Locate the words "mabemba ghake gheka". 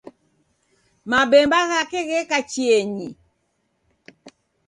1.11-2.37